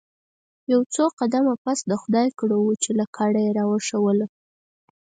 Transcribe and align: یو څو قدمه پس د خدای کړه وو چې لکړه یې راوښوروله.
یو 0.71 0.81
څو 0.93 1.03
قدمه 1.19 1.53
پس 1.63 1.79
د 1.91 1.91
خدای 2.01 2.27
کړه 2.39 2.55
وو 2.59 2.73
چې 2.83 2.89
لکړه 2.99 3.39
یې 3.45 3.51
راوښوروله. 3.59 4.25